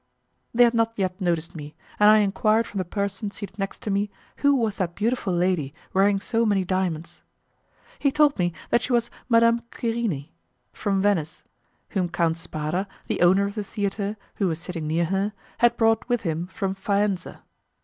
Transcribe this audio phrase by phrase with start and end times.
[0.51, 3.91] They had not yet noticed me, and I enquired from the person seated next to
[3.91, 7.21] me who was that beautiful lady wearing so many diamonds.
[7.99, 10.29] He told me that she was Madame Querini,
[10.73, 11.43] from Venice,
[11.89, 16.09] whom Count Spada, the owner of the theatre, who was sitting near her, had brought
[16.09, 17.43] with him from Faenza.